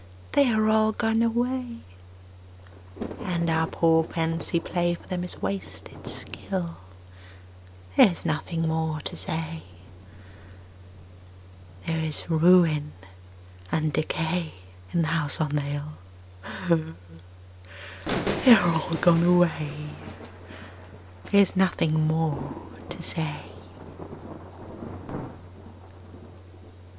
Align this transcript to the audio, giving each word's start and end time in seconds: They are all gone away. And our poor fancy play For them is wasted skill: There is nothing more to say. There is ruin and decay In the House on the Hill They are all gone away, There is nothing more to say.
They 0.31 0.49
are 0.51 0.67
all 0.67 0.93
gone 0.93 1.21
away. 1.21 1.77
And 3.19 3.51
our 3.51 3.67
poor 3.67 4.03
fancy 4.03 4.59
play 4.59 4.95
For 4.95 5.05
them 5.07 5.23
is 5.23 5.43
wasted 5.43 6.07
skill: 6.07 6.77
There 7.95 8.09
is 8.09 8.25
nothing 8.25 8.67
more 8.67 8.99
to 9.01 9.15
say. 9.15 9.61
There 11.85 11.99
is 11.99 12.27
ruin 12.31 12.93
and 13.71 13.93
decay 13.93 14.53
In 14.91 15.03
the 15.03 15.09
House 15.09 15.39
on 15.39 15.53
the 15.55 15.61
Hill 15.61 15.93
They 18.43 18.53
are 18.55 18.69
all 18.73 18.95
gone 18.95 19.23
away, 19.23 19.89
There 21.31 21.41
is 21.41 21.55
nothing 21.55 22.07
more 22.07 22.55
to 22.89 23.03
say. 23.03 23.41